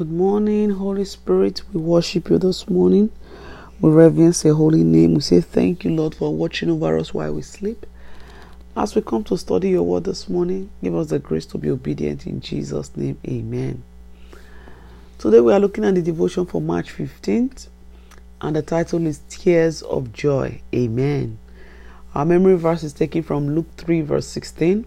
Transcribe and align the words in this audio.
Good 0.00 0.10
morning, 0.10 0.70
Holy 0.70 1.04
Spirit. 1.04 1.60
We 1.74 1.80
worship 1.82 2.30
you 2.30 2.38
this 2.38 2.70
morning. 2.70 3.10
We 3.82 3.90
reverence 3.90 4.42
your 4.46 4.54
holy 4.54 4.82
name. 4.82 5.12
We 5.12 5.20
say 5.20 5.42
thank 5.42 5.84
you, 5.84 5.90
Lord, 5.90 6.14
for 6.14 6.34
watching 6.34 6.70
over 6.70 6.96
us 6.96 7.12
while 7.12 7.34
we 7.34 7.42
sleep. 7.42 7.84
As 8.74 8.94
we 8.94 9.02
come 9.02 9.24
to 9.24 9.36
study 9.36 9.68
your 9.68 9.82
word 9.82 10.04
this 10.04 10.26
morning, 10.26 10.70
give 10.82 10.94
us 10.94 11.08
the 11.08 11.18
grace 11.18 11.44
to 11.44 11.58
be 11.58 11.68
obedient 11.68 12.26
in 12.26 12.40
Jesus' 12.40 12.96
name. 12.96 13.18
Amen. 13.28 13.82
Today 15.18 15.40
we 15.40 15.52
are 15.52 15.60
looking 15.60 15.84
at 15.84 15.94
the 15.94 16.00
devotion 16.00 16.46
for 16.46 16.62
March 16.62 16.96
15th, 16.96 17.68
and 18.40 18.56
the 18.56 18.62
title 18.62 19.06
is 19.06 19.20
Tears 19.28 19.82
of 19.82 20.14
Joy. 20.14 20.62
Amen. 20.74 21.38
Our 22.14 22.24
memory 22.24 22.56
verse 22.56 22.84
is 22.84 22.94
taken 22.94 23.22
from 23.22 23.54
Luke 23.54 23.68
3, 23.76 24.00
verse 24.00 24.28
16. 24.28 24.86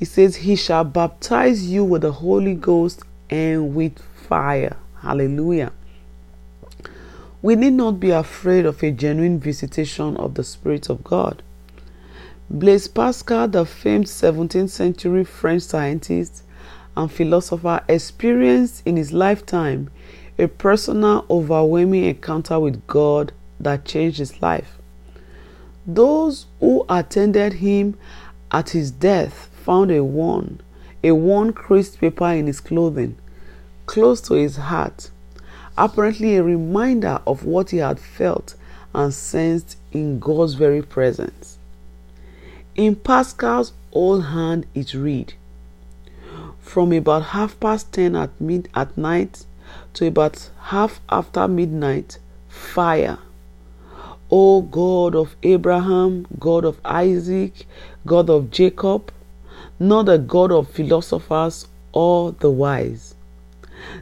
It 0.00 0.06
says, 0.06 0.36
He 0.36 0.56
shall 0.56 0.84
baptize 0.84 1.66
you 1.66 1.84
with 1.84 2.00
the 2.00 2.12
Holy 2.12 2.54
Ghost 2.54 3.02
and 3.32 3.74
with 3.74 3.98
fire. 4.28 4.76
Hallelujah. 5.00 5.72
We 7.40 7.56
need 7.56 7.72
not 7.72 7.98
be 7.98 8.10
afraid 8.10 8.66
of 8.66 8.82
a 8.82 8.90
genuine 8.90 9.40
visitation 9.40 10.18
of 10.18 10.34
the 10.34 10.44
Spirit 10.44 10.90
of 10.90 11.02
God. 11.02 11.42
Blaise 12.50 12.88
Pascal, 12.88 13.48
the 13.48 13.64
famed 13.64 14.04
17th 14.04 14.68
century 14.68 15.24
French 15.24 15.62
scientist 15.62 16.44
and 16.94 17.10
philosopher, 17.10 17.82
experienced 17.88 18.82
in 18.84 18.98
his 18.98 19.14
lifetime 19.14 19.90
a 20.38 20.46
personal, 20.46 21.24
overwhelming 21.30 22.04
encounter 22.04 22.60
with 22.60 22.86
God 22.86 23.32
that 23.58 23.86
changed 23.86 24.18
his 24.18 24.42
life. 24.42 24.76
Those 25.86 26.46
who 26.60 26.84
attended 26.86 27.54
him 27.54 27.96
at 28.50 28.70
his 28.70 28.90
death 28.90 29.48
found 29.64 29.90
a 29.90 30.04
worn, 30.04 30.60
a 31.02 31.12
worn 31.12 31.54
creased 31.54 31.98
paper 31.98 32.28
in 32.28 32.46
his 32.46 32.60
clothing, 32.60 33.16
close 33.86 34.20
to 34.22 34.34
his 34.34 34.56
heart, 34.56 35.10
apparently 35.76 36.36
a 36.36 36.42
reminder 36.42 37.20
of 37.26 37.44
what 37.44 37.70
he 37.70 37.78
had 37.78 37.98
felt 37.98 38.54
and 38.94 39.12
sensed 39.12 39.76
in 39.92 40.18
God's 40.18 40.54
very 40.54 40.82
presence. 40.82 41.58
In 42.74 42.96
Pascal's 42.96 43.72
old 43.92 44.26
hand 44.26 44.66
it 44.74 44.94
read, 44.94 45.34
from 46.60 46.92
about 46.92 47.22
half 47.22 47.58
past 47.60 47.92
ten 47.92 48.16
at 48.16 48.30
mid 48.40 48.68
at 48.74 48.96
night 48.96 49.44
to 49.94 50.06
about 50.06 50.50
half 50.60 51.00
after 51.08 51.46
midnight, 51.48 52.18
fire. 52.48 53.18
O 54.30 54.62
God 54.62 55.14
of 55.14 55.36
Abraham, 55.42 56.26
God 56.38 56.64
of 56.64 56.80
Isaac, 56.84 57.66
God 58.06 58.30
of 58.30 58.50
Jacob, 58.50 59.12
not 59.78 60.06
the 60.06 60.16
God 60.16 60.50
of 60.50 60.70
philosophers 60.70 61.66
or 61.92 62.32
the 62.32 62.50
wise, 62.50 63.14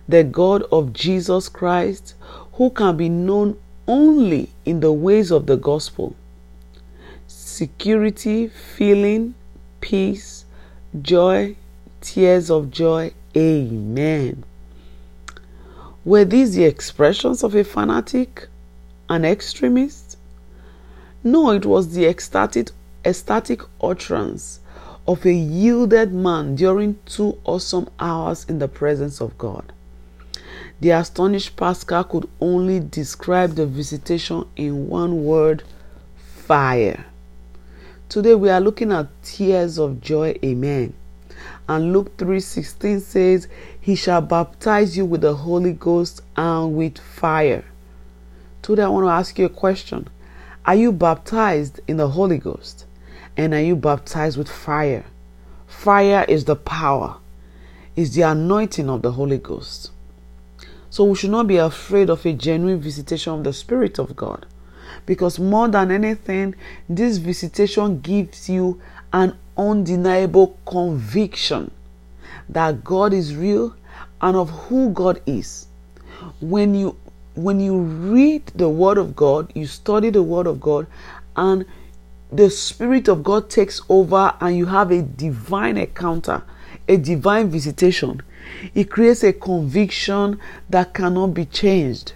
the 0.08 0.24
God 0.24 0.62
of 0.72 0.92
Jesus 0.92 1.48
Christ, 1.48 2.14
who 2.54 2.70
can 2.70 2.96
be 2.96 3.08
known 3.08 3.58
only 3.86 4.50
in 4.64 4.80
the 4.80 4.92
ways 4.92 5.30
of 5.30 5.46
the 5.46 5.56
gospel. 5.56 6.14
Security, 7.26 8.48
feeling, 8.48 9.34
peace, 9.80 10.44
joy, 11.00 11.56
tears 12.00 12.50
of 12.50 12.70
joy. 12.70 13.12
Amen. 13.36 14.44
Were 16.04 16.24
these 16.24 16.54
the 16.54 16.64
expressions 16.64 17.42
of 17.42 17.54
a 17.54 17.64
fanatic, 17.64 18.48
an 19.08 19.24
extremist? 19.24 20.16
No, 21.22 21.50
it 21.50 21.66
was 21.66 21.94
the 21.94 22.06
ecstatic, 22.06 22.70
ecstatic 23.04 23.62
utterance 23.82 24.59
of 25.06 25.24
a 25.24 25.32
yielded 25.32 26.12
man 26.12 26.54
during 26.54 26.98
two 27.06 27.38
awesome 27.44 27.88
hours 27.98 28.44
in 28.48 28.58
the 28.58 28.68
presence 28.68 29.20
of 29.20 29.36
God. 29.38 29.72
The 30.80 30.90
astonished 30.90 31.56
Pascal 31.56 32.04
could 32.04 32.28
only 32.40 32.80
describe 32.80 33.54
the 33.54 33.66
visitation 33.66 34.46
in 34.56 34.88
one 34.88 35.24
word 35.24 35.62
fire. 36.16 37.04
Today 38.08 38.34
we 38.34 38.50
are 38.50 38.60
looking 38.60 38.90
at 38.92 39.08
tears 39.22 39.78
of 39.78 40.00
joy. 40.00 40.38
Amen. 40.44 40.94
And 41.68 41.92
Luke 41.92 42.16
3:16 42.16 43.00
says, 43.00 43.46
"He 43.80 43.94
shall 43.94 44.20
baptize 44.20 44.96
you 44.96 45.04
with 45.04 45.20
the 45.20 45.36
Holy 45.36 45.72
Ghost 45.72 46.22
and 46.36 46.74
with 46.74 46.98
fire." 46.98 47.64
Today 48.62 48.82
I 48.82 48.88
want 48.88 49.04
to 49.06 49.10
ask 49.10 49.38
you 49.38 49.46
a 49.46 49.48
question. 49.48 50.08
Are 50.66 50.74
you 50.74 50.92
baptized 50.92 51.80
in 51.86 51.96
the 51.96 52.08
Holy 52.08 52.38
Ghost? 52.38 52.84
And 53.40 53.54
are 53.54 53.62
you 53.62 53.74
baptized 53.74 54.36
with 54.36 54.50
fire? 54.50 55.06
Fire 55.66 56.26
is 56.28 56.44
the 56.44 56.56
power, 56.56 57.16
is 57.96 58.14
the 58.14 58.20
anointing 58.20 58.90
of 58.90 59.00
the 59.00 59.12
Holy 59.12 59.38
Ghost. 59.38 59.92
So 60.90 61.04
we 61.04 61.14
should 61.14 61.30
not 61.30 61.46
be 61.46 61.56
afraid 61.56 62.10
of 62.10 62.26
a 62.26 62.34
genuine 62.34 62.82
visitation 62.82 63.32
of 63.32 63.44
the 63.44 63.54
Spirit 63.54 63.98
of 63.98 64.14
God. 64.14 64.44
Because 65.06 65.38
more 65.38 65.68
than 65.68 65.90
anything, 65.90 66.54
this 66.86 67.16
visitation 67.16 68.00
gives 68.00 68.50
you 68.50 68.78
an 69.10 69.38
undeniable 69.56 70.58
conviction 70.66 71.70
that 72.46 72.84
God 72.84 73.14
is 73.14 73.34
real 73.34 73.74
and 74.20 74.36
of 74.36 74.50
who 74.50 74.90
God 74.90 75.22
is. 75.24 75.66
When 76.42 76.74
you 76.74 76.94
when 77.36 77.58
you 77.58 77.78
read 77.78 78.48
the 78.48 78.68
word 78.68 78.98
of 78.98 79.16
God, 79.16 79.50
you 79.54 79.66
study 79.66 80.10
the 80.10 80.22
word 80.22 80.46
of 80.46 80.60
God 80.60 80.86
and 81.36 81.64
the 82.32 82.50
spirit 82.50 83.08
of 83.08 83.22
God 83.22 83.50
takes 83.50 83.80
over 83.88 84.34
and 84.40 84.56
you 84.56 84.66
have 84.66 84.90
a 84.90 85.02
divine 85.02 85.76
encounter, 85.76 86.42
a 86.88 86.96
divine 86.96 87.50
visitation. 87.50 88.22
It 88.74 88.90
creates 88.90 89.22
a 89.22 89.32
conviction 89.32 90.38
that 90.68 90.94
cannot 90.94 91.28
be 91.28 91.44
changed. 91.44 92.12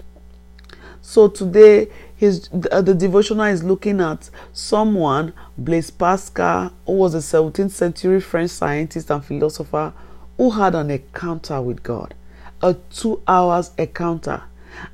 So 1.02 1.28
today 1.28 1.88
his 2.16 2.48
uh, 2.70 2.80
the 2.80 2.94
devotional 2.94 3.44
is 3.46 3.62
looking 3.62 4.00
at 4.00 4.30
someone 4.52 5.32
Blaise 5.58 5.90
Pascal 5.90 6.72
who 6.86 6.92
was 6.92 7.14
a 7.14 7.18
17th 7.18 7.70
century 7.70 8.20
French 8.20 8.50
scientist 8.50 9.10
and 9.10 9.24
philosopher 9.24 9.92
who 10.36 10.50
had 10.50 10.74
an 10.74 10.90
encounter 10.90 11.60
with 11.60 11.82
God 11.82 12.14
a 12.62 12.74
2 12.74 13.22
hours 13.26 13.72
encounter 13.76 14.44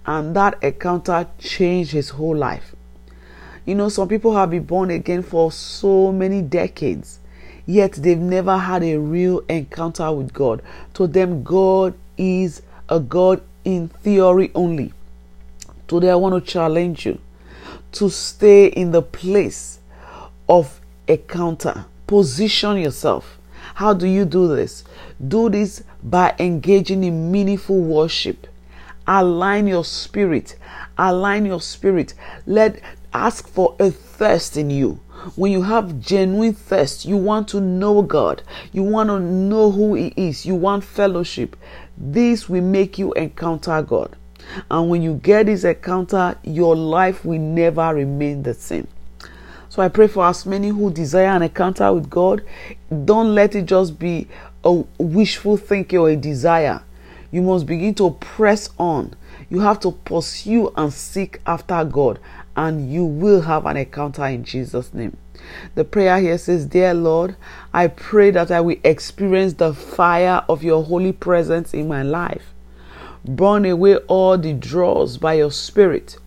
and 0.06 0.34
that 0.34 0.62
encounter 0.62 1.28
changed 1.38 1.92
his 1.92 2.10
whole 2.10 2.37
life 2.37 2.75
you 3.65 3.75
know 3.75 3.88
some 3.88 4.09
people 4.09 4.34
have 4.34 4.50
been 4.50 4.65
born 4.65 4.91
again 4.91 5.22
for 5.22 5.53
so 5.53 6.10
many 6.12 6.43
decades 6.43 7.19
yet 7.66 7.93
they've 7.93 8.19
never 8.19 8.56
had 8.56 8.82
a 8.82 8.97
real 8.97 9.41
encounter 9.48 10.10
with 10.12 10.32
God 10.32 10.62
to 10.94 11.06
them 11.06 11.43
God 11.43 11.94
is 12.16 12.62
a 12.88 12.99
God 12.99 13.43
in 13.65 13.88
theory 13.88 14.50
only 14.54 14.93
Today, 15.91 16.10
I 16.10 16.15
want 16.15 16.37
to 16.37 16.53
challenge 16.53 17.04
you 17.04 17.19
to 17.91 18.09
stay 18.10 18.66
in 18.66 18.93
the 18.93 19.03
place 19.03 19.81
of 20.49 20.81
encounter. 21.09 21.84
Position 22.06 22.76
yourself. 22.76 23.41
How 23.75 23.93
do 23.93 24.06
you 24.06 24.25
do 24.25 24.47
this? 24.54 24.84
Do 25.26 25.50
this 25.50 25.82
by 26.00 26.37
engaging 26.38 27.03
in 27.03 27.32
meaningful 27.32 27.81
worship. 27.81 28.47
Align 29.04 29.66
your 29.66 29.84
spirit. 29.84 30.56
Align 30.97 31.44
your 31.44 31.60
spirit. 31.60 32.15
Let 32.47 32.81
ask 33.12 33.48
for 33.48 33.76
a 33.78 33.91
thirst 33.91 34.56
in 34.56 34.71
you. 34.71 35.00
When 35.37 35.53
you 35.53 35.62
have 35.62 36.00
genuine 36.00 36.54
thirst, 36.54 37.04
you 37.04 37.16
want 37.16 37.48
to 37.48 37.60
know 37.60 38.03
God. 38.03 38.43
You 38.72 38.82
want 38.82 39.10
to 39.10 39.21
know 39.21 39.71
who 39.71 39.94
He 39.94 40.15
is. 40.16 40.47
You 40.47 40.54
want 40.54 40.84
fellowship. 40.84 41.56
This 41.99 42.49
will 42.49 42.62
make 42.62 42.99
you 42.99 43.12
encounter 43.12 43.82
God. 43.82 44.16
And 44.70 44.88
when 44.88 45.03
you 45.03 45.15
get 45.15 45.47
this 45.47 45.65
encounter, 45.65 46.37
your 46.43 46.75
life 46.75 47.25
will 47.25 47.38
never 47.38 47.94
remain 47.94 48.43
the 48.43 48.54
same. 48.54 48.88
So 49.69 49.82
I 49.82 49.88
pray 49.88 50.09
for 50.09 50.26
as 50.26 50.47
many 50.47 50.69
who 50.69 50.91
desire 50.91 51.28
an 51.28 51.43
encounter 51.43 51.93
with 51.93 52.10
God, 52.10 52.43
don't 53.04 53.34
let 53.34 53.54
it 53.54 53.66
just 53.66 53.99
be 53.99 54.26
a 54.65 54.72
wishful 54.99 55.56
thinking 55.56 55.99
or 55.99 56.10
a 56.10 56.16
desire. 56.16 56.82
You 57.31 57.43
must 57.43 57.66
begin 57.66 57.94
to 57.97 58.11
press 58.11 58.70
on. 58.79 59.14
You 59.49 59.61
have 59.61 59.79
to 59.81 59.93
pursue 59.93 60.73
and 60.76 60.93
seek 60.93 61.40
after 61.46 61.85
God, 61.85 62.19
and 62.56 62.93
you 62.93 63.05
will 63.05 63.43
have 63.43 63.67
an 63.67 63.76
encounter 63.76 64.26
in 64.26 64.44
Jesus' 64.44 64.93
name. 64.93 65.17
The 65.75 65.85
prayer 65.85 66.19
here 66.20 66.38
says, 66.38 66.67
Dear 66.67 66.94
Lord, 66.94 67.37
I 67.73 67.88
pray 67.88 68.31
that 68.32 68.50
I 68.50 68.61
will 68.61 68.76
experience 68.85 69.55
the 69.55 69.73
fire 69.73 70.44
of 70.49 70.62
your 70.62 70.85
holy 70.85 71.12
presence 71.12 71.73
in 71.73 71.88
my 71.88 72.02
life. 72.02 72.52
Burn 73.25 73.64
away 73.64 73.97
all 73.97 74.38
the 74.38 74.52
dross 74.52 75.17
by 75.17 75.35
your 75.35 75.50
spirit. 75.50 76.19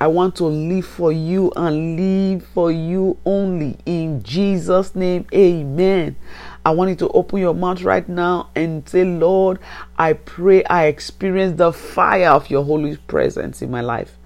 I 0.00 0.08
want 0.08 0.36
to 0.36 0.44
live 0.44 0.86
for 0.86 1.12
you 1.12 1.52
and 1.56 1.96
live 1.96 2.46
for 2.48 2.70
you 2.70 3.16
only. 3.24 3.78
In 3.86 4.22
Jesus' 4.22 4.94
name, 4.94 5.24
amen. 5.32 6.16
I 6.64 6.72
want 6.72 6.90
you 6.90 6.96
to 6.96 7.08
open 7.10 7.38
your 7.38 7.54
mouth 7.54 7.82
right 7.82 8.06
now 8.08 8.50
and 8.54 8.86
say, 8.88 9.04
Lord, 9.04 9.60
I 9.96 10.14
pray 10.14 10.64
I 10.64 10.86
experience 10.86 11.58
the 11.58 11.72
fire 11.72 12.30
of 12.30 12.50
your 12.50 12.64
holy 12.64 12.96
presence 12.96 13.62
in 13.62 13.70
my 13.70 13.80
life. 13.80 14.18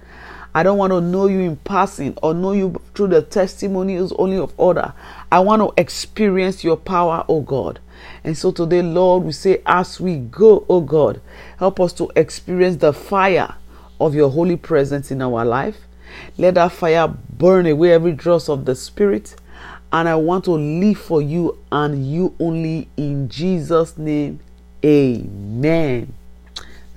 I 0.54 0.62
don't 0.62 0.78
want 0.78 0.92
to 0.92 1.00
know 1.00 1.26
you 1.26 1.40
in 1.40 1.56
passing 1.56 2.16
or 2.22 2.34
know 2.34 2.52
you 2.52 2.80
through 2.94 3.08
the 3.08 3.22
testimonies 3.22 4.12
only 4.12 4.38
of 4.38 4.58
other. 4.58 4.94
I 5.30 5.40
want 5.40 5.62
to 5.62 5.80
experience 5.80 6.64
your 6.64 6.76
power, 6.76 7.24
oh 7.28 7.42
God. 7.42 7.80
And 8.24 8.36
so 8.36 8.50
today, 8.50 8.82
Lord, 8.82 9.24
we 9.24 9.32
say, 9.32 9.62
as 9.66 10.00
we 10.00 10.16
go, 10.16 10.64
oh 10.68 10.80
God, 10.80 11.20
help 11.58 11.80
us 11.80 11.92
to 11.94 12.10
experience 12.16 12.76
the 12.76 12.92
fire 12.92 13.54
of 14.00 14.14
your 14.14 14.30
holy 14.30 14.56
presence 14.56 15.10
in 15.10 15.22
our 15.22 15.44
life. 15.44 15.76
Let 16.36 16.54
that 16.54 16.72
fire 16.72 17.08
burn 17.08 17.66
away 17.66 17.92
every 17.92 18.12
dross 18.12 18.48
of 18.48 18.64
the 18.64 18.74
Spirit. 18.74 19.36
And 19.92 20.08
I 20.08 20.16
want 20.16 20.44
to 20.44 20.52
live 20.52 20.98
for 20.98 21.22
you 21.22 21.58
and 21.72 22.06
you 22.10 22.34
only 22.38 22.88
in 22.96 23.28
Jesus' 23.28 23.96
name. 23.96 24.40
Amen. 24.84 26.17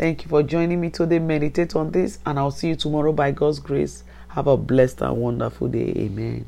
Thank 0.01 0.23
you 0.23 0.29
for 0.29 0.41
joining 0.41 0.81
me 0.81 0.89
today. 0.89 1.19
Meditate 1.19 1.75
on 1.75 1.91
this, 1.91 2.17
and 2.25 2.39
I'll 2.39 2.49
see 2.49 2.69
you 2.69 2.75
tomorrow 2.75 3.13
by 3.13 3.29
God's 3.29 3.59
grace. 3.59 4.03
Have 4.29 4.47
a 4.47 4.57
blessed 4.57 5.03
and 5.03 5.15
wonderful 5.15 5.67
day. 5.67 5.93
Amen. 5.95 6.47